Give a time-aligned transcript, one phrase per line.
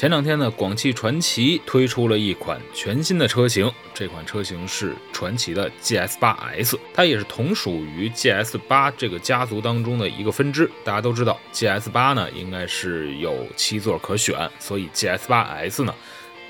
[0.00, 10.70] 前两天呢，广汽传祺推出了一款全新的车型，这款车型是传祺的 GS 八 S，它也是同属于 GS 八这个家族当中的一个分支。
[10.82, 15.94] 大家都知道，GS 八呢应该是有七座可选，所以 GS 八 S 呢，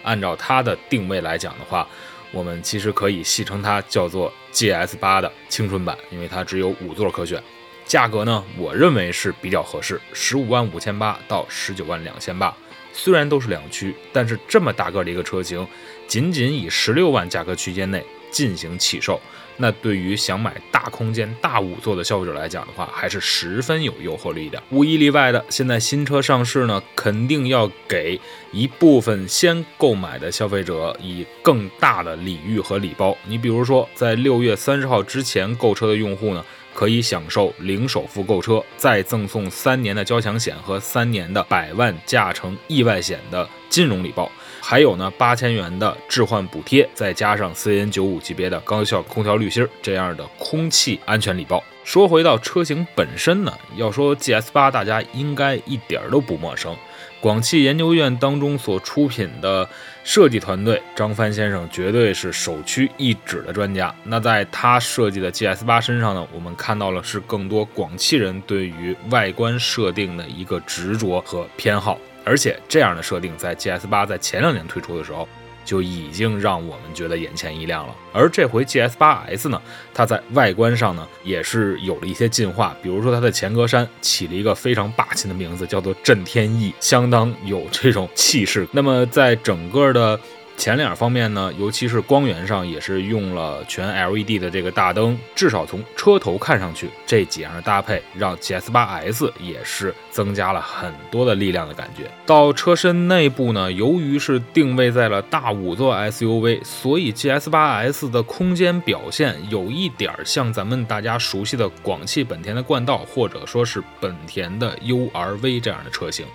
[0.05, 1.84] 按照它的定位来讲的话，
[2.30, 7.42] 我们其实可以戏称它叫做 GS 八的青春版，因为它只有五座可选。
[7.84, 12.55] 价格呢，我认为是比较合适，十五万五千八到十九万两千八。
[13.02, 15.66] 虽然都是两驱，但是这么大个的一个车型，
[16.06, 19.18] 仅仅以十六万价格区间内进行起售，
[19.56, 24.62] 那对于想买大空间、大五座的消费者来讲的话，还是十分有诱惑力的。
[24.68, 28.20] 无一例外的，现在新车上市呢，肯定要给
[28.52, 33.16] 一部分先购买的消费者以更大的礼遇和礼包。
[33.25, 36.44] 你比如说，在六月三十号之前购车的用户呢？
[36.81, 44.33] 可以享受零首付购车，再赠送三年的交强险和三年的百万驾乘意外险的金融礼包，
[44.70, 51.60] 还有呢八千元的置换补贴，再加上 CN 九五级别的高效空调滤芯这样的空气安全礼包。
[51.82, 56.72] 说回到车型本身呢，要说 GS 八，大家应该一点都不陌生。
[57.20, 59.68] 广汽研究院当中所出品的
[60.04, 63.92] 设计团队，张帆先生绝对是首屈一指的专家。
[64.04, 71.98] 那在他设计的 GS 八身上呢，我们看到了是更多广汽人对于外观设定的一个执着和偏好，
[72.31, 75.28] 而且这样的设定在 GS 八在前两年推出的时候。
[75.62, 77.95] 就已经让我们觉得眼前一亮了。
[78.12, 79.61] 而这回 GS 八 S 呢，
[79.95, 88.67] 它在外观上呢也是有了一些进化，比如说它的前格栅起了一个非常霸气的名字，叫做震天翼，相当有这种气势。
[88.72, 90.19] 那么在整个的
[90.61, 102.10] 前脸方面呢，尤其是光源上，也是用了全 LED 的这个大灯，至少从车头看上去，这几样搭配让 GS8S 也是增加了很多的力量的感觉。
[102.26, 116.27] 到车身内部呢，由于是定位在了大五座 SUV，所以 GS8S 的空间表现有一点像咱们大家熟悉的广汽本田的冠道，或者说是本田的 URV 这样的车型。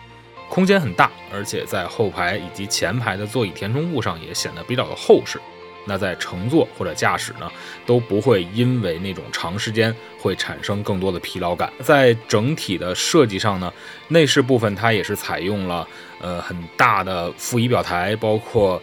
[0.50, 5.40] 空间很大，而且在后排以及前排的座椅填充物上也显得比较的厚实。
[5.88, 7.52] 那在乘坐或者驾驶呢，
[7.86, 11.72] 都不会因为那种长时间会产生更多的疲劳感。
[11.84, 13.72] 在整体的设计上呢，
[14.08, 15.88] 内饰部分它也是采用了
[16.20, 18.82] 呃很大的副仪表台，包括。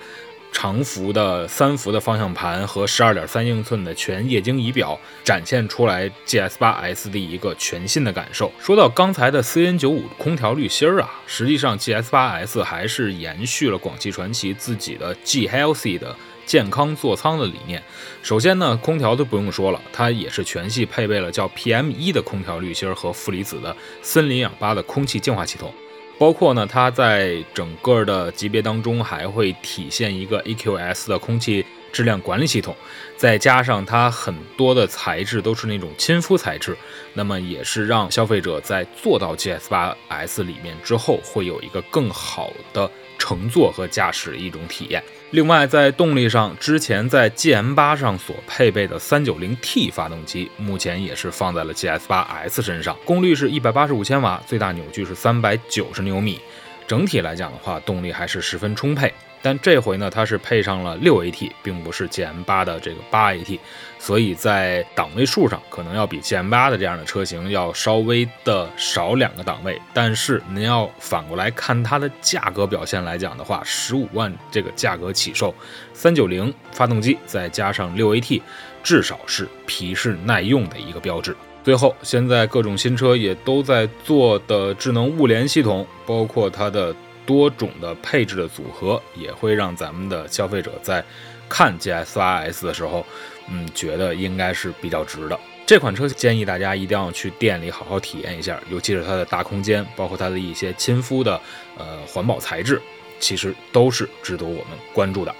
[0.53, 8.53] 长幅的三幅的方向盘和十二点三英寸的全液晶仪表，展现出来 GS 八 S 的一个全新的感受。
[8.61, 16.15] 说到刚才的 CN 九五空调滤芯儿啊，实际上 GS 八 S 还是延续了广汽传祺自己的 G Healthy 的
[16.45, 17.83] 健康座舱的理念。
[18.23, 25.73] 首先呢，空调都不用说了，它也是全系配备了叫 PM 一的空调滤芯和负离子的森林氧吧的空气净化系统。
[26.19, 32.75] 包括呢，它在整个的级别当中还会体现一个 EQS 的空气质量管理系统，
[33.17, 36.77] 再加上它很多的材质都是那种亲肤材质，
[37.15, 42.89] 那么也是让消费者在坐到 GS8S 里面之后，会有一个更好的
[43.23, 45.01] 乘坐和驾驶一种体验。
[45.31, 56.41] 另外，在动力上，之前在 GM8 上所配备的 390T 发动机，目前也是放在了 GS8S 身上，功率是一百八十五千瓦，最大扭矩是三百九十牛米，
[56.89, 59.15] 整体来讲的话，动力还是十分充沛。
[59.45, 63.59] 但这回呢，它是配上了六 AT，并不是 GM 八的这个八 AT，
[63.99, 69.83] 所以在档位数上可能要比 GM 八的这样的车型要稍微的少两个档位。
[69.93, 75.53] 但是您要反过来看它的价格表现来讲的话，十五万这个价格起售，
[75.93, 78.41] 三九零发动机再加上六 AT，
[78.85, 81.37] 至少是皮实耐用的一个标志。
[81.65, 86.95] 最后，现在各种新车也都在做的智能物联系统，包括它的。
[87.25, 91.05] 多种的配置的组合也会让咱们的消费者在
[91.49, 93.05] 看 GSRS 的时候，
[93.49, 95.39] 嗯，觉得应该是比较值的。
[95.65, 101.41] 这款车建议大家一定要去店里好好体验一下，尤其是它的大空间，包括它的一些亲肤的
[101.79, 102.81] 呃环保材质，
[103.21, 105.35] 其实都是值得我们关注的。